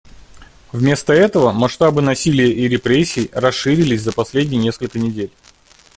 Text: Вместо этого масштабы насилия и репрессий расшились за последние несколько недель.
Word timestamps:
Вместо 0.71 1.13
этого 1.13 1.51
масштабы 1.51 2.01
насилия 2.01 2.51
и 2.51 2.67
репрессий 2.67 3.29
расшились 3.33 4.01
за 4.01 4.11
последние 4.11 4.59
несколько 4.59 4.97
недель. 4.97 5.31